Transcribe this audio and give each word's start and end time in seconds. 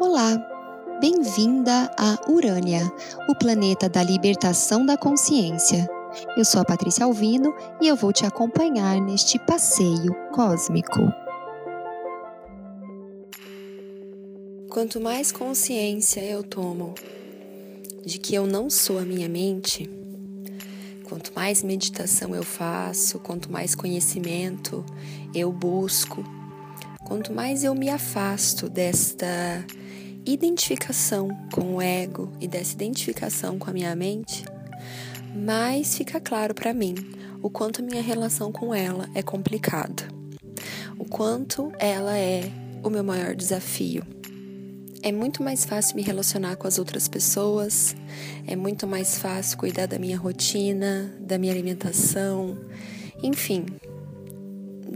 Olá, 0.00 0.38
bem-vinda 1.00 1.90
a 1.98 2.30
Urânia, 2.30 2.82
o 3.28 3.34
planeta 3.34 3.88
da 3.88 4.00
libertação 4.00 4.86
da 4.86 4.96
consciência. 4.96 5.90
Eu 6.36 6.44
sou 6.44 6.60
a 6.60 6.64
Patrícia 6.64 7.04
Alvino 7.04 7.52
e 7.80 7.88
eu 7.88 7.96
vou 7.96 8.12
te 8.12 8.24
acompanhar 8.24 9.00
neste 9.00 9.40
passeio 9.40 10.14
cósmico. 10.32 11.00
Quanto 14.70 15.00
mais 15.00 15.32
consciência 15.32 16.20
eu 16.20 16.44
tomo 16.44 16.94
de 18.06 18.18
que 18.18 18.36
eu 18.36 18.46
não 18.46 18.70
sou 18.70 19.00
a 19.00 19.02
minha 19.02 19.28
mente, 19.28 19.90
quanto 21.08 21.32
mais 21.34 21.64
meditação 21.64 22.36
eu 22.36 22.44
faço, 22.44 23.18
quanto 23.18 23.50
mais 23.50 23.74
conhecimento 23.74 24.86
eu 25.34 25.50
busco, 25.50 26.24
quanto 27.04 27.32
mais 27.32 27.64
eu 27.64 27.74
me 27.74 27.90
afasto 27.90 28.68
desta 28.68 29.26
identificação 30.24 31.28
com 31.52 31.76
o 31.76 31.82
ego 31.82 32.30
e 32.40 32.46
dessa 32.46 32.74
identificação 32.74 33.58
com 33.58 33.70
a 33.70 33.72
minha 33.72 33.94
mente, 33.96 34.44
mais 35.34 35.96
fica 35.96 36.20
claro 36.20 36.54
para 36.54 36.74
mim 36.74 36.94
o 37.42 37.48
quanto 37.48 37.82
minha 37.82 38.02
relação 38.02 38.50
com 38.50 38.74
ela 38.74 39.08
é 39.14 39.22
complicada, 39.22 40.08
o 40.98 41.04
quanto 41.04 41.72
ela 41.78 42.16
é 42.16 42.50
o 42.82 42.90
meu 42.90 43.04
maior 43.04 43.34
desafio. 43.34 44.02
É 45.00 45.12
muito 45.12 45.42
mais 45.44 45.64
fácil 45.64 45.94
me 45.94 46.02
relacionar 46.02 46.56
com 46.56 46.66
as 46.66 46.78
outras 46.78 47.06
pessoas, 47.06 47.94
é 48.46 48.56
muito 48.56 48.86
mais 48.86 49.18
fácil 49.18 49.56
cuidar 49.56 49.86
da 49.86 49.98
minha 49.98 50.18
rotina, 50.18 51.14
da 51.20 51.38
minha 51.38 51.52
alimentação, 51.52 52.58
enfim, 53.22 53.64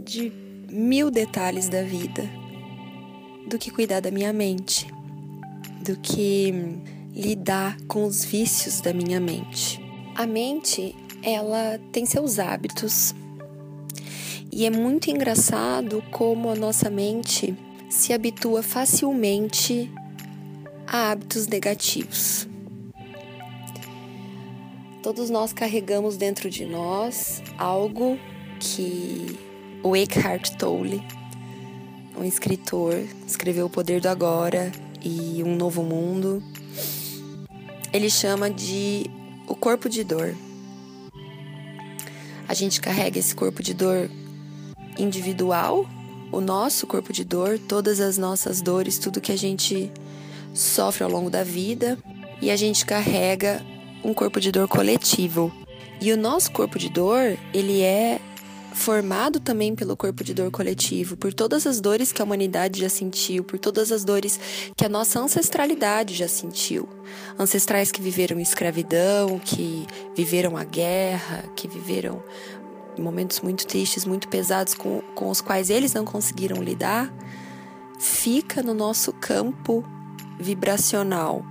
de 0.05 0.33
mil 0.69 1.09
detalhes 1.09 1.69
da 1.69 1.83
vida, 1.83 2.29
do 3.49 3.59
que 3.59 3.71
cuidar 3.71 4.01
da 4.01 4.11
minha 4.11 4.33
mente 4.33 4.92
do 5.83 5.97
que 5.97 6.53
lidar 7.15 7.77
com 7.89 8.05
os 8.05 8.25
vícios 8.25 8.81
da 8.81 8.93
minha 8.93 9.21
mente. 9.21 9.81
A 10.15 10.27
mente, 10.27 10.95
ela 11.23 11.79
tem 11.91 12.07
seus 12.07 12.39
hábitos. 12.39 13.15
E 14.51 14.65
é 14.65 14.71
muito 14.71 15.11
engraçado 15.11 16.03
como 16.11 16.51
a 16.51 16.55
nossa 16.55 16.89
mente 16.89 17.57
se 17.89 18.13
habitua 18.13 18.63
facilmente 18.63 19.91
a 20.87 21.11
hábitos 21.11 21.47
negativos. 21.47 22.47
Todos 25.03 25.31
nós 25.31 25.53
carregamos 25.53 26.17
dentro 26.17 26.49
de 26.49 26.65
nós 26.65 27.43
algo 27.59 28.19
que 28.61 29.39
o 29.83 29.97
Eckhart 29.97 30.57
Tolle, 30.57 31.03
um 32.17 32.25
escritor, 32.25 32.95
escreveu 33.27 33.67
O 33.67 33.71
Poder 33.71 34.01
do 34.01 34.09
Agora 34.09 34.71
e 35.05 35.43
um 35.43 35.57
novo 35.57 35.83
mundo. 35.83 36.43
Ele 37.93 38.09
chama 38.09 38.51
de 38.51 39.11
o 39.47 39.55
corpo 39.55 39.89
de 39.89 40.03
dor. 40.05 40.35
A 42.49 42.55
gente 42.55 42.81
carrega 42.81 43.19
esse 43.19 43.35
corpo 43.35 43.63
de 43.63 43.75
dor 43.75 44.11
individual, 44.99 45.87
o 46.31 46.41
nosso 46.41 46.87
corpo 46.87 47.13
de 47.13 47.25
dor, 47.25 47.59
todas 47.59 48.01
as 48.01 48.19
nossas 48.19 48.61
dores, 48.61 48.99
tudo 48.99 49.21
que 49.21 49.33
a 49.33 49.37
gente 49.37 49.91
sofre 50.55 51.05
ao 51.05 51.11
longo 51.11 51.31
da 51.31 51.43
vida, 51.43 51.99
e 52.41 52.51
a 52.51 52.57
gente 52.57 52.85
carrega 52.85 53.65
um 54.05 54.13
corpo 54.13 54.41
de 54.41 54.51
dor 54.51 54.69
coletivo. 54.69 55.53
E 56.01 56.13
o 56.13 56.17
nosso 56.17 56.51
corpo 56.51 56.79
de 56.79 56.89
dor, 56.89 57.39
ele 57.55 57.81
é 57.81 58.21
formado 58.75 59.41
também 59.41 59.75
pelo 59.75 59.97
corpo 59.97 60.25
de 60.25 60.35
dor 60.35 60.51
coletivo, 60.51 61.17
por 61.17 61.33
todas 61.33 61.67
as 61.67 61.81
dores 61.81 62.13
que 62.13 62.21
a 62.21 62.25
humanidade 62.25 62.81
já 62.81 62.89
sentiu, 62.89 63.45
por 63.45 63.59
todas 63.59 63.93
as 63.93 64.05
dores 64.05 64.39
que 64.77 64.85
a 64.85 64.89
nossa 64.89 65.21
ancestralidade 65.21 66.15
já 66.15 66.29
sentiu. 66.29 66.89
Ancestrais 67.39 67.91
que 67.91 68.01
viveram 68.01 68.41
escravidão, 68.41 69.39
que 69.39 69.87
viveram 70.17 70.57
a 70.57 70.65
guerra, 70.65 71.45
que 71.55 71.69
viveram 71.69 72.23
momentos 72.99 73.41
muito 73.41 73.67
tristes, 73.67 74.05
muito 74.05 74.29
pesados 74.29 74.75
com, 74.75 75.01
com 75.15 75.31
os 75.31 75.41
quais 75.41 75.71
eles 75.71 75.95
não 75.95 76.05
conseguiram 76.05 76.63
lidar, 76.63 77.13
fica 77.99 78.63
no 78.63 78.75
nosso 78.75 79.13
campo 79.13 79.85
vibracional. 80.39 81.45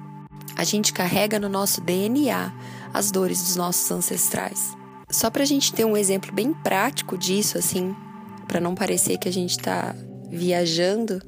A 0.56 0.64
gente 0.64 0.94
carrega 0.94 1.40
no 1.40 1.50
nosso 1.50 1.82
DNA 1.82 2.54
as 2.94 3.10
dores 3.10 3.42
dos 3.42 3.56
nossos 3.56 3.90
ancestrais. 3.90 4.81
Só 5.12 5.30
para 5.30 5.44
a 5.44 5.46
gente 5.46 5.74
ter 5.74 5.86
um 5.86 5.98
exemplo 5.98 6.32
bem 6.32 6.54
prático 6.54 7.18
disso, 7.18 7.58
assim, 7.58 7.94
para 8.48 8.62
não 8.62 8.74
parecer 8.74 9.18
que 9.18 9.28
a 9.28 9.34
gente 9.34 9.52
está 9.52 9.94
viajando, 10.30 11.22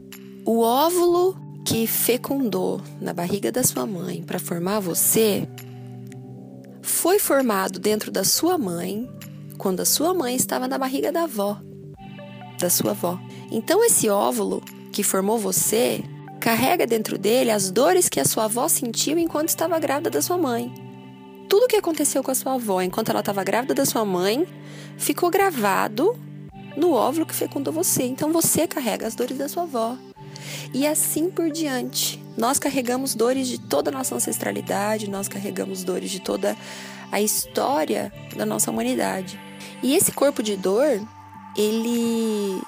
o 0.46 0.62
óvulo 0.62 1.38
que 1.66 1.86
fecundou 1.86 2.82
na 3.02 3.14
barriga 3.14 3.52
da 3.52 3.64
sua 3.64 3.86
mãe 3.86 4.22
para 4.22 4.40
formar 4.40 4.80
você 4.80 5.48
foi 6.82 7.20
formado 7.20 7.80
dentro 7.80 8.12
da 8.12 8.24
sua 8.24 8.58
mãe 8.58 9.10
quando 9.58 9.82
a 9.82 9.86
sua 9.86 10.14
mãe 10.14 10.36
estava 10.36 10.68
na 10.68 10.78
barriga 10.78 11.12
da 11.12 11.24
avó, 11.24 11.58
da 12.60 12.70
sua 12.70 12.92
avó. 12.92 13.20
Então 13.52 13.84
esse 13.84 14.10
óvulo 14.10 14.62
que 14.92 15.04
formou 15.04 15.38
você 15.38 16.04
carrega 16.40 16.86
dentro 16.86 17.18
dele 17.18 17.52
as 17.52 17.72
dores 17.72 18.10
que 18.10 18.20
a 18.20 18.26
sua 18.26 18.46
avó 18.46 18.68
sentiu 18.68 19.18
enquanto 19.18 19.50
estava 19.50 19.80
grávida 19.80 20.10
da 20.10 20.22
sua 20.22 20.38
mãe 20.38 20.83
tudo 21.53 21.66
o 21.66 21.68
que 21.68 21.75
aconteceu 21.75 22.24
com 22.24 22.31
a 22.31 22.34
sua 22.34 22.56
avó 22.56 22.81
enquanto 22.81 23.09
ela 23.09 23.19
estava 23.19 23.44
grávida 23.44 23.75
da 23.75 23.86
sua 23.86 24.03
mãe 24.03 24.47
ficou 24.97 25.30
gravado 25.30 26.18
no 26.75 26.94
óvulo 26.94 27.28
que 27.28 27.36
fecundou 27.36 27.72
você. 27.72 28.02
Então 28.06 28.34
você 28.34 28.66
carrega 28.66 29.06
as 29.06 29.14
dores 29.14 29.38
da 29.38 29.47
sua 29.47 29.62
avó. 29.62 29.96
E 30.74 30.88
assim 30.88 31.30
por 31.30 31.52
diante. 31.52 32.19
Nós 32.36 32.58
carregamos 32.58 33.14
dores 33.14 33.47
de 33.47 33.59
toda 33.59 33.91
a 33.91 33.94
nossa 33.94 34.16
ancestralidade, 34.16 35.08
nós 35.08 35.28
carregamos 35.28 35.84
dores 35.84 36.09
de 36.09 36.19
toda 36.19 36.58
a 37.12 37.22
história 37.22 38.12
da 38.35 38.47
nossa 38.47 38.72
humanidade. 38.72 39.40
E 39.84 39.96
esse 39.96 40.12
corpo 40.12 40.41
de 40.41 40.58
dor, 40.58 41.00
ele 41.56 42.59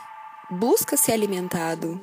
busca 0.51 0.95
ser 0.95 1.13
alimentado. 1.13 1.99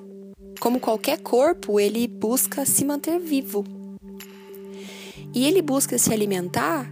Como 0.58 0.80
qualquer 0.80 1.20
corpo, 1.20 1.78
ele 1.78 2.08
busca 2.08 2.66
se 2.66 2.84
manter 2.84 3.20
vivo. 3.20 3.81
E 5.34 5.46
ele 5.46 5.62
busca 5.62 5.96
se 5.98 6.12
alimentar 6.12 6.90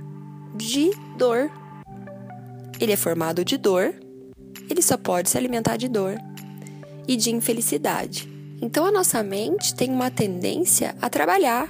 de 0.54 0.90
dor. 1.16 1.50
Ele 2.80 2.92
é 2.92 2.96
formado 2.96 3.44
de 3.44 3.56
dor, 3.56 3.94
ele 4.68 4.80
só 4.80 4.96
pode 4.96 5.28
se 5.28 5.36
alimentar 5.36 5.76
de 5.76 5.88
dor 5.88 6.16
e 7.06 7.16
de 7.16 7.30
infelicidade. 7.30 8.28
Então 8.62 8.86
a 8.86 8.92
nossa 8.92 9.22
mente 9.22 9.74
tem 9.74 9.90
uma 9.90 10.10
tendência 10.10 10.94
a 11.00 11.10
trabalhar 11.10 11.68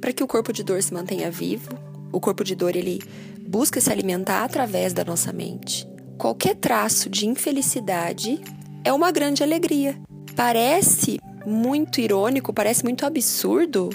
para 0.00 0.12
que 0.12 0.22
o 0.22 0.26
corpo 0.26 0.52
de 0.52 0.62
dor 0.62 0.82
se 0.82 0.92
mantenha 0.92 1.30
vivo. 1.30 1.70
O 2.12 2.20
corpo 2.20 2.44
de 2.44 2.54
dor 2.54 2.74
ele 2.76 3.00
busca 3.46 3.80
se 3.80 3.90
alimentar 3.90 4.44
através 4.44 4.92
da 4.92 5.04
nossa 5.04 5.32
mente. 5.32 5.86
Qualquer 6.18 6.54
traço 6.56 7.10
de 7.10 7.26
infelicidade 7.26 8.40
é 8.84 8.92
uma 8.92 9.10
grande 9.10 9.42
alegria. 9.42 9.96
Parece 10.36 11.20
muito 11.44 12.00
irônico, 12.00 12.52
parece 12.52 12.84
muito 12.84 13.04
absurdo 13.04 13.90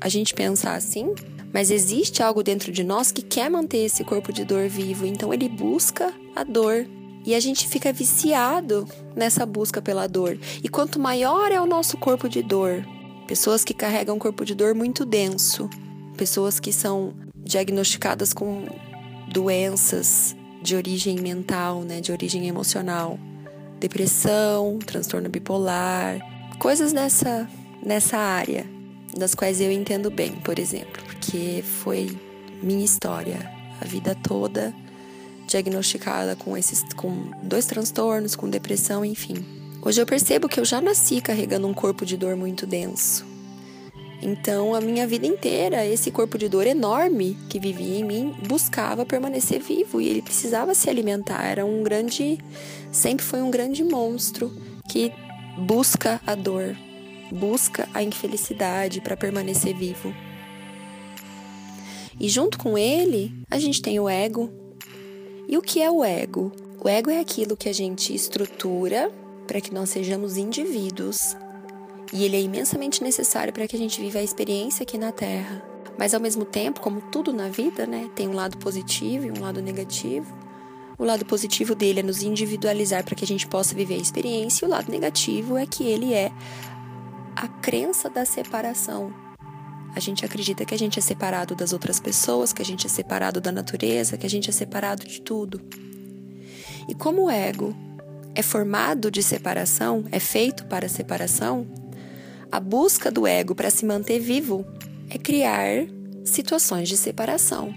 a 0.00 0.08
gente 0.08 0.34
pensar 0.34 0.74
assim, 0.74 1.14
mas 1.52 1.70
existe 1.70 2.22
algo 2.22 2.42
dentro 2.42 2.70
de 2.70 2.84
nós 2.84 3.10
que 3.10 3.22
quer 3.22 3.50
manter 3.50 3.78
esse 3.78 4.04
corpo 4.04 4.32
de 4.32 4.44
dor 4.44 4.68
vivo, 4.68 5.06
então 5.06 5.32
ele 5.32 5.48
busca 5.48 6.12
a 6.36 6.44
dor. 6.44 6.86
E 7.24 7.34
a 7.34 7.40
gente 7.40 7.68
fica 7.68 7.92
viciado 7.92 8.86
nessa 9.14 9.44
busca 9.44 9.82
pela 9.82 10.06
dor. 10.06 10.38
E 10.62 10.68
quanto 10.68 10.98
maior 10.98 11.50
é 11.50 11.60
o 11.60 11.66
nosso 11.66 11.96
corpo 11.96 12.28
de 12.28 12.42
dor, 12.42 12.86
pessoas 13.26 13.64
que 13.64 13.74
carregam 13.74 14.16
um 14.16 14.18
corpo 14.18 14.44
de 14.44 14.54
dor 14.54 14.74
muito 14.74 15.04
denso, 15.04 15.68
pessoas 16.16 16.60
que 16.60 16.72
são 16.72 17.14
diagnosticadas 17.36 18.32
com 18.32 18.64
doenças 19.30 20.34
de 20.62 20.74
origem 20.74 21.18
mental, 21.18 21.82
né, 21.82 22.00
de 22.00 22.12
origem 22.12 22.46
emocional, 22.46 23.18
depressão, 23.78 24.78
transtorno 24.78 25.28
bipolar, 25.28 26.18
coisas 26.58 26.92
nessa 26.92 27.48
nessa 27.84 28.18
área 28.18 28.77
das 29.18 29.34
quais 29.34 29.60
eu 29.60 29.70
entendo 29.70 30.10
bem, 30.10 30.32
por 30.32 30.58
exemplo, 30.58 31.02
porque 31.04 31.62
foi 31.82 32.16
minha 32.62 32.84
história, 32.84 33.50
a 33.80 33.84
vida 33.84 34.14
toda 34.14 34.74
diagnosticada 35.46 36.36
com 36.36 36.56
esses 36.56 36.84
com 36.94 37.30
dois 37.42 37.66
transtornos, 37.66 38.36
com 38.36 38.48
depressão, 38.48 39.04
enfim. 39.04 39.44
Hoje 39.82 40.00
eu 40.00 40.06
percebo 40.06 40.48
que 40.48 40.60
eu 40.60 40.64
já 40.64 40.80
nasci 40.80 41.20
carregando 41.20 41.66
um 41.66 41.74
corpo 41.74 42.04
de 42.04 42.16
dor 42.16 42.36
muito 42.36 42.66
denso. 42.66 43.26
Então, 44.20 44.74
a 44.74 44.80
minha 44.80 45.06
vida 45.06 45.26
inteira, 45.26 45.86
esse 45.86 46.10
corpo 46.10 46.36
de 46.36 46.48
dor 46.48 46.66
enorme 46.66 47.38
que 47.48 47.60
vivia 47.60 47.98
em 47.98 48.04
mim 48.04 48.34
buscava 48.46 49.06
permanecer 49.06 49.60
vivo 49.60 50.00
e 50.00 50.08
ele 50.08 50.20
precisava 50.20 50.74
se 50.74 50.90
alimentar. 50.90 51.44
Era 51.44 51.64
um 51.64 51.82
grande, 51.82 52.38
sempre 52.90 53.24
foi 53.24 53.40
um 53.40 53.50
grande 53.50 53.84
monstro 53.84 54.52
que 54.88 55.12
busca 55.56 56.20
a 56.26 56.34
dor, 56.34 56.76
busca 57.32 57.88
a 57.94 58.02
infelicidade 58.02 59.00
para 59.00 59.16
permanecer 59.16 59.74
vivo. 59.74 60.14
E 62.20 62.28
junto 62.28 62.58
com 62.58 62.76
ele, 62.76 63.32
a 63.50 63.58
gente 63.58 63.80
tem 63.80 64.00
o 64.00 64.08
ego. 64.08 64.50
E 65.48 65.56
o 65.56 65.62
que 65.62 65.80
é 65.80 65.90
o 65.90 66.04
ego? 66.04 66.52
O 66.82 66.88
ego 66.88 67.10
é 67.10 67.20
aquilo 67.20 67.56
que 67.56 67.68
a 67.68 67.72
gente 67.72 68.14
estrutura 68.14 69.10
para 69.46 69.60
que 69.60 69.72
nós 69.72 69.90
sejamos 69.90 70.36
indivíduos 70.36 71.36
E 72.12 72.24
ele 72.24 72.36
é 72.36 72.40
imensamente 72.40 73.02
necessário 73.02 73.52
para 73.52 73.66
que 73.68 73.76
a 73.76 73.78
gente 73.78 74.00
viva 74.00 74.18
a 74.18 74.22
experiência 74.22 74.82
aqui 74.82 74.96
na 74.96 75.12
Terra. 75.12 75.62
Mas 75.98 76.14
ao 76.14 76.20
mesmo 76.20 76.44
tempo, 76.44 76.80
como 76.80 77.02
tudo 77.02 77.32
na 77.32 77.48
vida, 77.48 77.86
né, 77.86 78.08
tem 78.14 78.28
um 78.28 78.32
lado 78.32 78.56
positivo 78.58 79.26
e 79.26 79.30
um 79.30 79.40
lado 79.40 79.60
negativo. 79.60 80.26
O 80.96 81.04
lado 81.04 81.24
positivo 81.24 81.74
dele 81.74 82.00
é 82.00 82.02
nos 82.02 82.22
individualizar 82.22 83.04
para 83.04 83.14
que 83.14 83.24
a 83.24 83.26
gente 83.26 83.46
possa 83.46 83.74
viver 83.74 83.94
a 83.94 83.98
experiência, 83.98 84.64
e 84.64 84.68
o 84.68 84.70
lado 84.70 84.90
negativo 84.90 85.56
é 85.56 85.66
que 85.66 85.84
ele 85.84 86.14
é 86.14 86.32
a 87.40 87.46
crença 87.46 88.10
da 88.10 88.24
separação. 88.24 89.14
A 89.94 90.00
gente 90.00 90.24
acredita 90.24 90.64
que 90.64 90.74
a 90.74 90.78
gente 90.78 90.98
é 90.98 91.02
separado 91.02 91.54
das 91.54 91.72
outras 91.72 92.00
pessoas, 92.00 92.52
que 92.52 92.60
a 92.60 92.64
gente 92.64 92.84
é 92.84 92.88
separado 92.88 93.40
da 93.40 93.52
natureza, 93.52 94.16
que 94.18 94.26
a 94.26 94.30
gente 94.30 94.50
é 94.50 94.52
separado 94.52 95.06
de 95.06 95.22
tudo. 95.22 95.60
E 96.88 96.94
como 96.96 97.26
o 97.26 97.30
ego 97.30 97.72
é 98.34 98.42
formado 98.42 99.08
de 99.08 99.22
separação, 99.22 100.04
é 100.10 100.18
feito 100.18 100.66
para 100.66 100.88
separação, 100.88 101.64
a 102.50 102.58
busca 102.58 103.08
do 103.08 103.24
ego 103.24 103.54
para 103.54 103.70
se 103.70 103.86
manter 103.86 104.18
vivo 104.18 104.66
é 105.08 105.16
criar 105.16 105.86
situações 106.24 106.88
de 106.88 106.96
separação. 106.96 107.72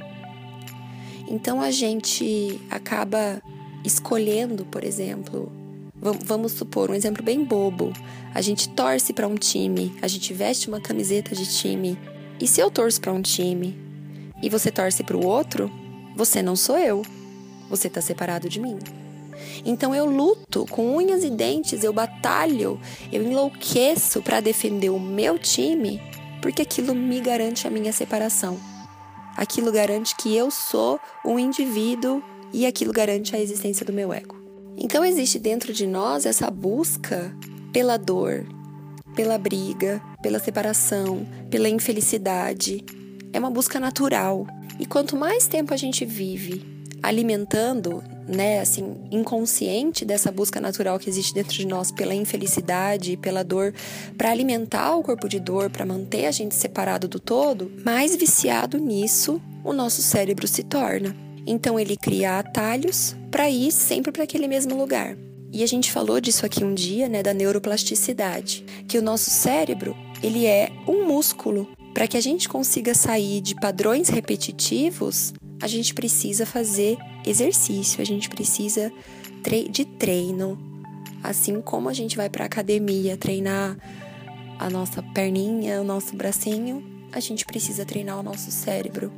Então 1.28 1.62
a 1.62 1.70
gente 1.70 2.60
acaba 2.68 3.40
escolhendo, 3.86 4.66
por 4.66 4.84
exemplo, 4.84 5.61
vamos 6.02 6.54
supor 6.54 6.90
um 6.90 6.96
exemplo 6.96 7.24
bem 7.24 7.44
bobo. 7.44 7.94
A 8.34 8.42
gente 8.42 8.70
torce 8.70 9.14
para 9.14 9.28
um 9.28 9.36
time, 9.36 9.96
a 10.02 10.08
gente 10.08 10.34
veste 10.34 10.68
uma 10.68 10.82
camiseta 10.82 11.36
de 11.36 11.46
time. 11.46 11.98
E 12.40 12.48
se 12.48 12.60
eu 12.60 12.72
torço 12.72 13.00
para 13.00 13.14
um 13.14 13.22
time 13.22 13.78
e 14.42 14.50
você 14.50 14.72
torce 14.72 15.04
para 15.04 15.16
o 15.16 15.26
outro, 15.26 15.72
você 16.16 16.42
não 16.42 16.56
sou 16.56 16.78
eu. 16.78 17.04
Você 17.70 17.88
está 17.88 18.02
separado 18.02 18.50
de 18.50 18.60
mim. 18.60 18.80
Então 19.66 19.94
eu 19.94 20.06
luto 20.06 20.66
com 20.70 20.96
unhas 20.96 21.24
e 21.24 21.30
dentes, 21.30 21.84
eu 21.84 21.94
batalho, 21.94 22.80
eu 23.12 23.24
enlouqueço 23.24 24.22
para 24.22 24.40
defender 24.40 24.90
o 24.90 25.00
meu 25.00 25.38
time, 25.38 26.02
porque 26.42 26.62
aquilo 26.62 26.96
me 26.96 27.20
garante 27.22 27.68
a 27.68 27.72
minha 27.72 27.94
separação. 27.94 28.60
Aquilo 29.38 29.72
garante 29.72 30.16
que 30.16 30.36
eu 30.36 30.52
sou 30.52 31.00
um 31.26 31.40
indivíduo 31.40 32.22
e 32.52 32.66
aquilo 32.66 32.92
garante 32.92 33.36
a 33.36 33.40
existência 33.40 33.86
do 33.86 33.94
meu 33.94 34.12
ego. 34.12 34.41
Então 34.78 35.04
existe 35.06 35.40
dentro 35.40 35.74
de 35.74 35.86
nós 35.86 36.26
essa 36.26 36.50
busca 36.50 37.36
pela 37.72 37.98
dor, 37.98 38.46
pela 39.16 39.38
briga, 39.38 40.02
pela 40.22 40.40
separação, 40.40 41.26
pela 41.50 41.70
infelicidade. 41.70 42.84
É 43.34 43.40
uma 43.40 43.52
busca 43.52 43.80
natural. 43.80 44.48
E 44.80 44.86
quanto 44.86 45.16
mais 45.16 45.48
tempo 45.48 45.74
a 45.74 45.78
gente 45.78 46.06
vive 46.06 46.70
alimentando 47.04 48.04
né, 48.28 48.60
assim, 48.60 48.96
inconsciente 49.12 50.06
dessa 50.06 50.32
busca 50.32 50.62
natural 50.62 51.00
que 51.00 51.10
existe 51.10 51.34
dentro 51.34 51.54
de 51.54 51.66
nós 51.66 51.92
pela 51.92 52.14
infelicidade, 52.14 53.18
pela 53.18 53.44
dor, 53.44 53.74
para 54.18 54.32
alimentar 54.32 54.96
o 54.96 55.04
corpo 55.04 55.28
de 55.28 55.40
dor, 55.40 55.70
para 55.70 55.86
manter 55.86 56.26
a 56.26 56.32
gente 56.32 56.56
separado 56.56 57.08
do 57.08 57.20
todo, 57.20 57.72
mais 57.84 58.16
viciado 58.16 58.78
nisso 58.78 59.42
o 59.64 59.74
nosso 59.74 60.02
cérebro 60.02 60.48
se 60.48 60.64
torna. 60.64 61.16
Então 61.46 61.80
ele 61.80 61.98
cria 61.98 62.40
atalhos 62.40 63.16
para 63.30 63.50
ir 63.50 63.72
sempre 63.72 64.12
para 64.12 64.24
aquele 64.24 64.48
mesmo 64.48 64.76
lugar. 64.76 65.18
E 65.54 65.64
a 65.64 65.68
gente 65.68 65.92
falou 65.92 66.22
disso 66.22 66.46
aqui 66.46 66.64
um 66.64 66.74
dia, 66.74 67.10
né, 67.10 67.22
da 67.22 67.34
neuroplasticidade, 67.34 68.64
que 68.88 68.98
o 68.98 69.02
nosso 69.02 69.30
cérebro, 69.30 69.96
ele 70.24 70.46
é 70.46 70.72
um 70.88 71.06
músculo. 71.06 71.68
Para 71.94 72.08
que 72.08 72.16
a 72.16 72.22
gente 72.22 72.48
consiga 72.48 72.96
sair 72.96 73.42
de 73.42 73.54
padrões 73.56 74.08
repetitivos, 74.08 75.34
a 75.62 75.68
gente 75.68 75.94
precisa 75.94 76.46
fazer 76.46 76.98
exercício, 77.26 78.02
a 78.02 78.06
gente 78.06 78.30
precisa 78.30 78.92
de 79.70 79.86
treino. 79.86 80.58
Assim 81.22 81.60
como 81.62 81.90
a 81.90 81.94
gente 81.94 82.16
vai 82.16 82.30
para 82.30 82.46
academia 82.46 83.18
treinar 83.18 83.78
a 84.58 84.70
nossa 84.70 85.04
perninha, 85.04 85.82
o 85.82 85.84
nosso 85.84 86.16
bracinho, 86.16 86.84
a 87.12 87.20
gente 87.20 87.46
precisa 87.46 87.84
treinar 87.84 88.20
o 88.20 88.24
nosso 88.24 88.50
cérebro, 88.52 89.12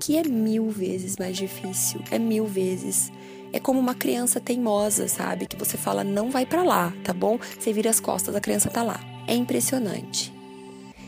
que 0.00 0.16
é 0.16 0.24
mil 0.24 0.70
vezes 0.70 1.16
mais 1.18 1.36
difícil, 1.36 2.00
é 2.10 2.18
mil 2.18 2.46
vezes. 2.46 3.12
É 3.52 3.60
como 3.60 3.78
uma 3.78 3.94
criança 3.94 4.40
teimosa, 4.40 5.06
sabe? 5.06 5.46
Que 5.46 5.56
você 5.56 5.76
fala, 5.76 6.02
não 6.02 6.30
vai 6.30 6.46
para 6.46 6.62
lá, 6.62 6.92
tá 7.04 7.12
bom? 7.12 7.38
Você 7.58 7.72
vira 7.72 7.90
as 7.90 8.00
costas, 8.00 8.34
a 8.34 8.40
criança 8.40 8.70
tá 8.70 8.82
lá. 8.82 8.98
É 9.26 9.34
impressionante. 9.34 10.32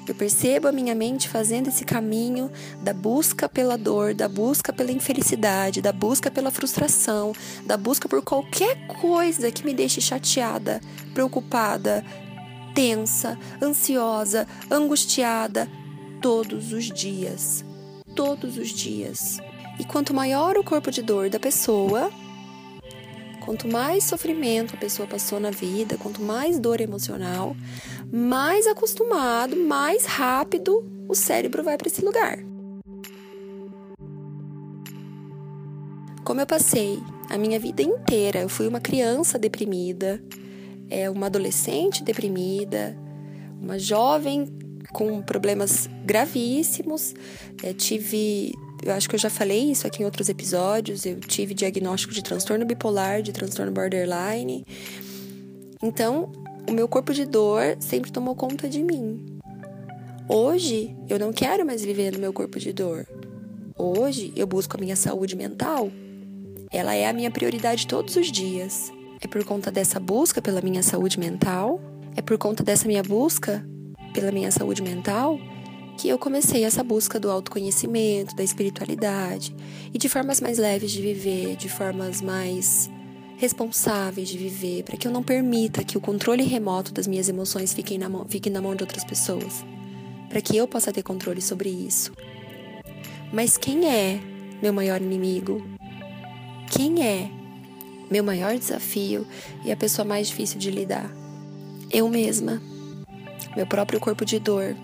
Eu 0.07 0.15
percebo 0.15 0.67
a 0.67 0.73
minha 0.73 0.95
mente 0.95 1.29
fazendo 1.29 1.69
esse 1.69 1.85
caminho 1.85 2.51
da 2.83 2.93
busca 2.93 3.49
pela 3.49 3.79
dor, 3.79 4.13
da 4.13 4.29
busca 4.29 4.73
pela 4.73 4.91
infelicidade, 4.91 5.81
da 5.81 5.93
busca 5.93 6.31
pela 6.31 6.51
frustração, 6.51 7.33
da 7.65 7.77
busca 7.77 8.09
por 8.09 8.21
qualquer 8.23 8.87
coisa 8.89 9.53
que 9.53 9.65
me 9.65 9.73
deixe 9.73 10.01
chateada, 10.01 10.81
preocupada, 11.15 12.05
tensa, 12.75 13.39
ansiosa, 13.63 14.47
angustiada, 14.69 15.71
todos 16.21 16.73
os 16.73 16.87
dias. 16.87 17.65
Todos 18.15 18.59
os 18.59 18.69
dias. 18.69 19.39
E 19.79 19.85
quanto 19.85 20.13
maior 20.13 20.57
o 20.59 20.65
corpo 20.65 20.91
de 20.91 21.03
dor 21.03 21.31
da 21.31 21.41
pessoa, 21.41 22.11
quanto 23.41 23.67
mais 23.67 24.05
sofrimento 24.05 24.75
a 24.75 24.79
pessoa 24.79 25.09
passou 25.09 25.41
na 25.41 25.51
vida, 25.51 25.97
quanto 25.97 26.21
mais 26.23 26.59
dor 26.59 26.81
emocional, 26.81 27.57
mais 28.13 28.67
acostumado, 28.67 29.57
mais 29.57 30.05
rápido 30.05 30.85
o 31.09 31.15
cérebro 31.15 31.63
vai 31.63 31.77
para 31.79 31.89
esse 31.89 32.05
lugar. 32.05 32.39
Como 36.23 36.41
eu 36.41 36.47
passei 36.47 37.03
a 37.31 37.37
minha 37.39 37.59
vida 37.59 37.83
inteira, 37.83 38.41
eu 38.41 38.49
fui 38.49 38.69
uma 38.69 38.81
criança 38.81 39.39
deprimida, 39.39 40.23
é 40.89 41.09
uma 41.11 41.27
adolescente 41.27 42.05
deprimida, 42.05 42.97
uma 43.61 43.79
jovem 43.79 44.45
com 44.93 45.23
problemas 45.23 45.89
gravíssimos. 46.05 47.15
É, 47.63 47.73
tive, 47.73 48.53
eu 48.83 48.93
acho 48.93 49.09
que 49.09 49.15
eu 49.15 49.19
já 49.19 49.31
falei 49.31 49.71
isso 49.71 49.87
aqui 49.87 50.03
em 50.03 50.05
outros 50.05 50.29
episódios. 50.29 51.07
Eu 51.07 51.21
tive 51.21 51.55
diagnóstico 51.55 52.13
de 52.13 52.23
transtorno 52.23 52.65
bipolar, 52.65 53.23
de 53.23 53.33
transtorno 53.33 53.73
borderline. 53.73 54.65
Então, 55.83 56.31
o 56.69 56.73
meu 56.73 56.89
corpo 56.89 57.13
de 57.13 57.25
dor 57.25 57.77
sempre 57.81 58.11
tomou 58.11 58.35
conta 58.35 58.69
de 58.69 58.83
mim. 58.83 59.25
Hoje, 60.29 60.97
eu 61.09 61.19
não 61.19 61.33
quero 61.33 61.67
mais 61.67 61.85
viver 61.85 62.13
no 62.13 62.19
meu 62.19 62.33
corpo 62.33 62.59
de 62.59 62.73
dor. 62.73 63.07
Hoje, 63.77 64.33
eu 64.37 64.47
busco 64.47 64.77
a 64.77 64.81
minha 64.81 64.97
saúde 64.97 65.37
mental. 65.37 65.91
Ela 66.71 66.95
é 66.95 67.07
a 67.07 67.13
minha 67.13 67.31
prioridade 67.31 67.87
todos 67.87 68.17
os 68.17 68.31
dias. 68.31 68.93
É 69.21 69.27
por 69.27 69.45
conta 69.45 69.71
dessa 69.71 70.01
busca 70.01 70.41
pela 70.41 70.61
minha 70.61 70.83
saúde 70.83 71.19
mental, 71.19 71.81
é 72.17 72.23
por 72.23 72.37
conta 72.39 72.65
dessa 72.65 72.89
minha 72.89 73.03
busca 73.03 73.65
pela 74.13 74.33
minha 74.33 74.51
saúde 74.51 74.83
mental 74.83 75.39
que 75.97 76.09
eu 76.09 76.19
comecei 76.19 76.65
essa 76.65 76.83
busca 76.83 77.21
do 77.21 77.31
autoconhecimento, 77.31 78.35
da 78.35 78.43
espiritualidade 78.43 79.55
e 79.93 79.99
de 79.99 80.09
formas 80.09 80.41
mais 80.41 80.59
leves 80.59 80.91
de 80.91 81.03
viver, 81.03 81.57
de 81.57 81.69
formas 81.69 82.21
mais 82.21 82.91
responsáveis 83.37 84.29
de 84.29 84.39
viver, 84.39 84.85
para 84.85 84.97
que 84.97 85.07
eu 85.07 85.13
não 85.13 85.23
permita 85.23 85.85
que 85.85 85.99
o 85.99 86.01
controle 86.01 86.45
remoto 86.45 86.93
das 86.93 87.07
minhas 87.07 87.29
emoções 87.29 87.73
fique 87.73 87.99
na 87.99 88.09
mão, 88.09 88.27
fique 88.29 88.49
na 88.49 88.63
mão 88.63 88.75
de 88.75 88.83
outras 88.83 89.05
pessoas, 89.05 89.65
para 90.29 90.41
que 90.41 90.57
eu 90.57 90.67
possa 90.67 90.93
ter 90.93 91.03
controle 91.03 91.43
sobre 91.43 91.69
isso. 91.69 92.13
Mas 93.33 93.57
quem 93.59 93.89
é 93.89 94.21
meu 94.63 94.73
maior 94.73 95.01
inimigo? 95.01 95.65
Quem 96.71 97.05
é 97.05 97.29
meu 98.11 98.23
maior 98.23 98.57
desafio 98.57 99.27
e 99.65 99.73
a 99.73 99.77
pessoa 99.77 100.05
mais 100.05 100.29
difícil 100.29 100.59
de 100.59 100.71
lidar? 100.71 101.11
Eu 101.91 102.09
mesma, 102.09 102.63
meu 103.57 103.67
próprio 103.67 104.01
corpo 104.01 104.25
de 104.25 104.39
dor, 104.39 104.77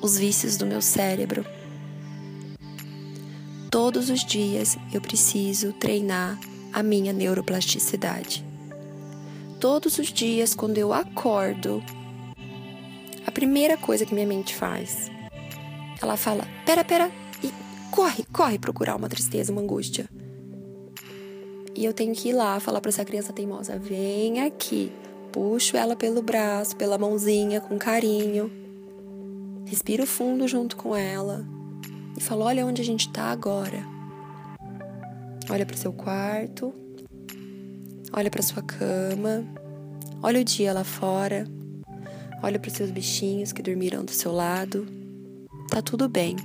os 0.00 0.18
vícios 0.18 0.56
do 0.56 0.66
meu 0.66 0.82
cérebro. 0.82 1.44
Todos 3.70 4.10
os 4.10 4.24
dias 4.24 4.76
eu 4.92 5.00
preciso 5.00 5.72
treinar 5.72 6.38
a 6.72 6.82
minha 6.82 7.12
neuroplasticidade. 7.12 8.44
Todos 9.60 9.98
os 9.98 10.08
dias, 10.08 10.54
quando 10.54 10.78
eu 10.78 10.92
acordo, 10.92 11.82
a 13.26 13.30
primeira 13.30 13.76
coisa 13.76 14.06
que 14.06 14.14
minha 14.14 14.26
mente 14.26 14.54
faz, 14.54 15.10
ela 16.00 16.16
fala: 16.16 16.48
pera, 16.64 16.82
pera, 16.82 17.10
e 17.44 17.52
corre, 17.90 18.24
corre 18.32 18.58
procurar 18.58 18.96
uma 18.96 19.08
tristeza, 19.08 19.52
uma 19.52 19.60
angústia. 19.60 20.08
E 21.74 21.84
eu 21.84 21.92
tenho 21.92 22.14
que 22.14 22.30
ir 22.30 22.32
lá 22.32 22.58
falar 22.58 22.80
para 22.80 22.88
essa 22.88 23.04
criança 23.04 23.32
teimosa: 23.32 23.78
vem 23.78 24.40
aqui. 24.40 24.90
Puxo 25.32 25.76
ela 25.76 25.94
pelo 25.94 26.22
braço, 26.22 26.76
pela 26.76 26.98
mãozinha, 26.98 27.60
com 27.60 27.78
carinho. 27.78 28.50
Respiro 29.66 30.06
fundo 30.06 30.48
junto 30.48 30.76
com 30.76 30.96
ela 30.96 31.46
e 32.16 32.20
falo: 32.20 32.42
olha 32.44 32.66
onde 32.66 32.82
a 32.82 32.84
gente 32.84 33.08
tá 33.10 33.24
agora. 33.24 33.84
Olha 35.48 35.64
para 35.66 35.74
o 35.74 35.78
seu 35.78 35.92
quarto, 35.92 36.72
olha 38.12 38.30
para 38.30 38.42
sua 38.42 38.62
cama, 38.62 39.44
olha 40.22 40.40
o 40.40 40.44
dia 40.44 40.72
lá 40.72 40.84
fora, 40.84 41.46
olha 42.42 42.58
para 42.58 42.68
os 42.68 42.74
seus 42.74 42.90
bichinhos 42.90 43.52
que 43.52 43.62
dormiram 43.62 44.04
do 44.04 44.12
seu 44.12 44.32
lado. 44.32 44.86
Tá 45.68 45.80
tudo 45.80 46.08
bem. 46.08 46.36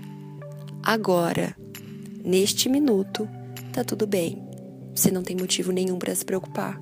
Agora, 0.84 1.56
neste 2.24 2.70
minuto, 2.70 3.28
tá 3.74 3.84
tudo 3.84 4.06
bem. 4.06 4.44
Você 4.96 5.12
não 5.12 5.24
tem 5.24 5.36
motivo 5.36 5.72
nenhum 5.72 6.00
para 6.00 6.16
se 6.16 6.24
preocupar. 6.24 6.80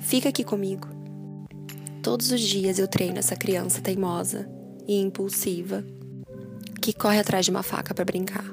Fica 0.00 0.30
aqui 0.30 0.42
comigo. 0.42 0.91
Todos 2.02 2.32
os 2.32 2.40
dias 2.40 2.80
eu 2.80 2.88
treino 2.88 3.20
essa 3.20 3.36
criança 3.36 3.80
teimosa 3.80 4.50
e 4.88 5.00
impulsiva 5.00 5.84
que 6.80 6.92
corre 6.92 7.20
atrás 7.20 7.44
de 7.44 7.52
uma 7.52 7.62
faca 7.62 7.94
para 7.94 8.04
brincar. 8.04 8.44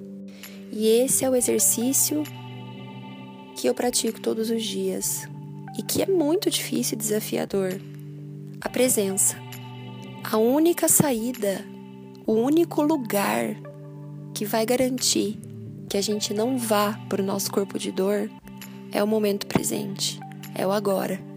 E 0.71 0.87
esse 0.87 1.25
é 1.25 1.29
o 1.29 1.35
exercício 1.35 2.21
que 3.55 3.67
eu 3.67 3.73
pratico 3.73 4.21
todos 4.21 4.51
os 4.51 4.63
dias 4.63 5.27
e 5.75 5.81
que 5.81 6.03
é 6.03 6.05
muito 6.05 6.47
difícil 6.51 6.95
e 6.95 6.99
desafiador. 6.99 7.81
A 8.61 8.69
presença. 8.69 9.35
A 10.31 10.37
única 10.37 10.87
saída, 10.87 11.65
o 12.27 12.33
único 12.33 12.83
lugar 12.83 13.55
que 14.31 14.45
vai 14.45 14.63
garantir 14.63 15.39
que 15.89 15.97
a 15.97 16.01
gente 16.01 16.35
não 16.35 16.55
vá 16.55 16.93
para 17.09 17.19
o 17.19 17.25
nosso 17.25 17.49
corpo 17.49 17.79
de 17.79 17.91
dor 17.91 18.29
é 18.91 19.03
o 19.03 19.07
momento 19.07 19.47
presente, 19.47 20.19
é 20.53 20.67
o 20.67 20.71
agora. 20.71 21.28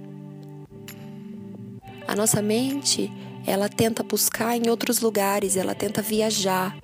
A 2.07 2.15
nossa 2.17 2.43
mente, 2.43 3.11
ela 3.47 3.69
tenta 3.69 4.03
buscar 4.03 4.57
em 4.57 4.69
outros 4.69 5.01
lugares, 5.01 5.57
ela 5.57 5.75
tenta 5.75 6.03
viajar, 6.03 6.77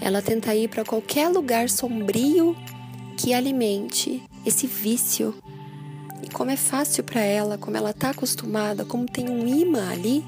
ela 0.00 0.20
tenta 0.20 0.54
ir 0.54 0.68
para 0.68 0.84
qualquer 0.84 1.28
lugar 1.28 1.68
sombrio 1.68 2.56
que 3.16 3.32
alimente 3.32 4.22
esse 4.44 4.66
vício. 4.66 5.34
E 6.22 6.28
como 6.28 6.50
é 6.50 6.56
fácil 6.56 7.04
para 7.04 7.20
ela, 7.20 7.58
como 7.58 7.76
ela 7.76 7.90
está 7.90 8.10
acostumada, 8.10 8.84
como 8.84 9.06
tem 9.06 9.28
um 9.28 9.46
imã 9.46 9.90
ali, 9.90 10.24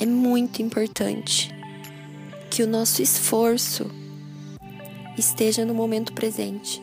é 0.00 0.06
muito 0.06 0.62
importante 0.62 1.54
que 2.50 2.62
o 2.62 2.66
nosso 2.66 3.02
esforço 3.02 3.90
esteja 5.16 5.64
no 5.64 5.74
momento 5.74 6.12
presente. 6.12 6.82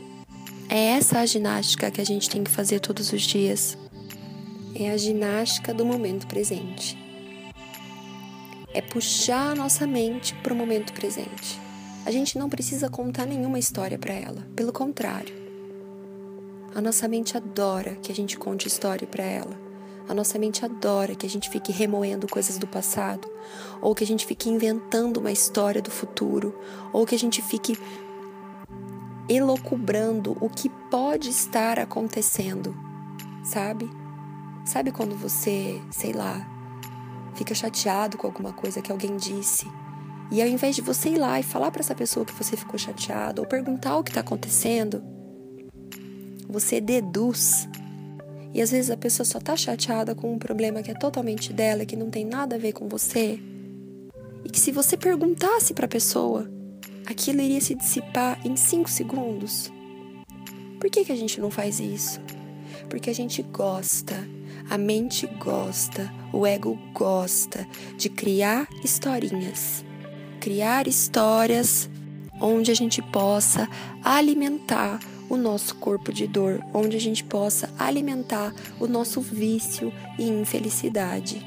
É 0.67 0.97
essa 0.97 1.19
a 1.19 1.25
ginástica 1.25 1.91
que 1.91 2.01
a 2.01 2.03
gente 2.03 2.29
tem 2.29 2.43
que 2.43 2.51
fazer 2.51 2.79
todos 2.79 3.13
os 3.13 3.21
dias. 3.21 3.77
É 4.77 4.91
a 4.91 4.97
ginástica 4.97 5.73
do 5.73 5.85
momento 5.85 6.27
presente. 6.27 6.97
É 8.73 8.81
puxar 8.81 9.51
a 9.51 9.55
nossa 9.55 9.87
mente 9.87 10.35
para 10.43 10.53
o 10.53 10.55
momento 10.55 10.91
presente. 10.91 11.57
A 12.05 12.11
gente 12.11 12.37
não 12.37 12.49
precisa 12.49 12.89
contar 12.89 13.25
nenhuma 13.25 13.57
história 13.57 13.97
para 13.97 14.13
ela, 14.13 14.45
pelo 14.53 14.73
contrário. 14.73 15.33
A 16.75 16.81
nossa 16.81 17.07
mente 17.07 17.37
adora 17.37 17.95
que 18.01 18.11
a 18.11 18.15
gente 18.15 18.37
conte 18.37 18.67
história 18.67 19.07
para 19.07 19.23
ela. 19.23 19.57
A 20.09 20.13
nossa 20.13 20.37
mente 20.37 20.65
adora 20.65 21.15
que 21.15 21.25
a 21.25 21.29
gente 21.29 21.49
fique 21.49 21.71
remoendo 21.71 22.27
coisas 22.27 22.57
do 22.57 22.67
passado, 22.67 23.31
ou 23.81 23.95
que 23.95 24.03
a 24.03 24.07
gente 24.07 24.25
fique 24.25 24.49
inventando 24.49 25.21
uma 25.21 25.31
história 25.31 25.81
do 25.81 25.89
futuro, 25.89 26.53
ou 26.91 27.05
que 27.05 27.15
a 27.15 27.19
gente 27.19 27.41
fique 27.41 27.79
elocubrando 29.29 30.35
o 30.41 30.49
que 30.49 30.67
pode 30.91 31.29
estar 31.29 31.79
acontecendo, 31.79 32.75
sabe? 33.41 33.89
Sabe 34.65 34.91
quando 34.91 35.15
você, 35.15 35.79
sei 35.91 36.11
lá, 36.11 36.45
fica 37.35 37.53
chateado 37.53 38.17
com 38.17 38.27
alguma 38.27 38.51
coisa 38.51 38.81
que 38.81 38.91
alguém 38.91 39.15
disse 39.15 39.67
e 40.31 40.41
ao 40.41 40.47
invés 40.47 40.75
de 40.75 40.81
você 40.81 41.09
ir 41.09 41.17
lá 41.17 41.39
e 41.39 41.43
falar 41.43 41.71
para 41.71 41.81
essa 41.81 41.93
pessoa 41.93 42.25
que 42.25 42.33
você 42.33 42.57
ficou 42.57 42.79
chateado 42.79 43.41
ou 43.41 43.47
perguntar 43.47 43.97
o 43.97 44.03
que 44.03 44.09
está 44.09 44.21
acontecendo, 44.21 45.03
você 46.49 46.81
deduz. 46.81 47.67
E 48.53 48.61
às 48.61 48.71
vezes 48.71 48.89
a 48.89 48.97
pessoa 48.97 49.25
só 49.25 49.37
está 49.37 49.55
chateada 49.55 50.15
com 50.15 50.33
um 50.33 50.39
problema 50.39 50.81
que 50.81 50.89
é 50.89 50.93
totalmente 50.93 51.53
dela, 51.53 51.85
que 51.85 51.95
não 51.95 52.09
tem 52.09 52.25
nada 52.25 52.55
a 52.55 52.59
ver 52.59 52.73
com 52.73 52.87
você. 52.87 53.39
E 54.43 54.49
que 54.49 54.59
se 54.59 54.71
você 54.71 54.97
perguntasse 54.97 55.73
para 55.73 55.85
a 55.85 55.89
pessoa, 55.89 56.49
aquilo 57.05 57.41
iria 57.41 57.61
se 57.61 57.75
dissipar 57.75 58.39
em 58.45 58.55
cinco 58.55 58.89
segundos. 58.89 59.71
Por 60.79 60.89
que, 60.89 61.05
que 61.05 61.11
a 61.11 61.15
gente 61.15 61.39
não 61.39 61.51
faz 61.51 61.79
isso? 61.79 62.19
Porque 62.89 63.09
a 63.09 63.15
gente 63.15 63.43
gosta, 63.43 64.15
a 64.69 64.77
mente 64.77 65.27
gosta, 65.27 66.11
o 66.33 66.45
ego 66.45 66.77
gosta 66.93 67.67
de 67.97 68.09
criar 68.09 68.67
historinhas. 68.83 69.83
Criar 70.39 70.87
histórias 70.87 71.89
onde 72.39 72.71
a 72.71 72.75
gente 72.75 73.01
possa 73.01 73.67
alimentar 74.03 74.99
o 75.29 75.37
nosso 75.37 75.75
corpo 75.75 76.11
de 76.11 76.27
dor, 76.27 76.59
onde 76.73 76.95
a 76.95 76.99
gente 76.99 77.23
possa 77.23 77.73
alimentar 77.79 78.53
o 78.79 78.87
nosso 78.87 79.21
vício 79.21 79.91
e 80.19 80.27
infelicidade. 80.27 81.45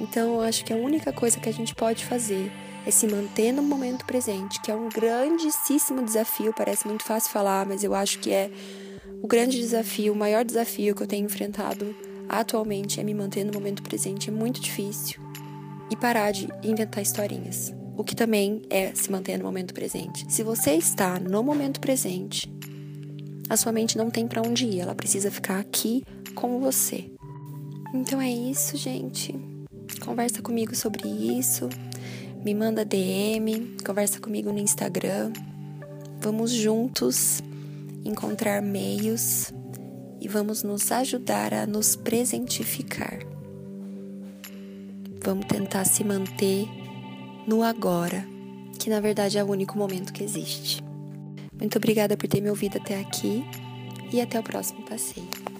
Então, 0.00 0.34
eu 0.34 0.40
acho 0.40 0.64
que 0.64 0.72
a 0.72 0.76
única 0.76 1.12
coisa 1.12 1.38
que 1.38 1.48
a 1.48 1.52
gente 1.52 1.74
pode 1.74 2.04
fazer 2.04 2.50
é 2.84 2.90
se 2.90 3.06
manter 3.06 3.52
no 3.52 3.62
momento 3.62 4.04
presente, 4.04 4.60
que 4.60 4.70
é 4.70 4.74
um 4.74 4.88
grandíssimo 4.88 6.02
desafio. 6.02 6.52
Parece 6.52 6.86
muito 6.86 7.04
fácil 7.04 7.30
falar, 7.30 7.64
mas 7.64 7.84
eu 7.84 7.94
acho 7.94 8.18
que 8.18 8.32
é 8.32 8.50
o 9.22 9.26
grande 9.26 9.58
desafio, 9.58 10.12
o 10.12 10.16
maior 10.16 10.44
desafio 10.44 10.94
que 10.94 11.02
eu 11.02 11.06
tenho 11.06 11.24
enfrentado 11.24 11.94
atualmente 12.28 13.00
é 13.00 13.04
me 13.04 13.14
manter 13.14 13.44
no 13.44 13.52
momento 13.52 13.82
presente. 13.82 14.28
É 14.28 14.32
muito 14.32 14.60
difícil. 14.60 15.20
E 15.90 15.96
parar 15.96 16.30
de 16.32 16.48
inventar 16.62 17.02
historinhas. 17.02 17.72
O 17.96 18.02
que 18.02 18.16
também 18.16 18.62
é 18.70 18.94
se 18.94 19.10
manter 19.12 19.36
no 19.38 19.44
momento 19.44 19.74
presente. 19.74 20.24
Se 20.32 20.42
você 20.42 20.72
está 20.72 21.20
no 21.20 21.42
momento 21.42 21.80
presente, 21.80 22.52
a 23.48 23.56
sua 23.56 23.72
mente 23.72 23.96
não 23.96 24.10
tem 24.10 24.26
para 24.26 24.42
onde 24.42 24.66
ir, 24.66 24.80
ela 24.80 24.94
precisa 24.94 25.30
ficar 25.30 25.58
aqui 25.58 26.02
com 26.34 26.58
você. 26.58 27.10
Então 27.94 28.20
é 28.20 28.30
isso, 28.30 28.76
gente. 28.76 29.38
Conversa 30.00 30.40
comigo 30.40 30.74
sobre 30.74 31.06
isso 31.06 31.68
me 32.44 32.54
manda 32.54 32.84
DM, 32.84 33.76
conversa 33.86 34.18
comigo 34.18 34.52
no 34.52 34.58
Instagram. 34.58 35.32
Vamos 36.20 36.50
juntos 36.50 37.40
encontrar 38.04 38.62
meios 38.62 39.52
e 40.20 40.28
vamos 40.28 40.62
nos 40.62 40.90
ajudar 40.92 41.52
a 41.52 41.66
nos 41.66 41.96
presentificar. 41.96 43.18
Vamos 45.24 45.46
tentar 45.46 45.84
se 45.84 46.04
manter 46.04 46.66
no 47.46 47.62
agora, 47.62 48.26
que 48.78 48.90
na 48.90 49.00
verdade 49.00 49.38
é 49.38 49.44
o 49.44 49.50
único 49.50 49.76
momento 49.76 50.12
que 50.12 50.22
existe. 50.22 50.82
Muito 51.52 51.76
obrigada 51.76 52.16
por 52.16 52.28
ter 52.28 52.40
me 52.40 52.50
ouvido 52.50 52.78
até 52.78 53.00
aqui 53.00 53.44
e 54.12 54.20
até 54.20 54.38
o 54.38 54.42
próximo 54.42 54.82
passeio. 54.84 55.51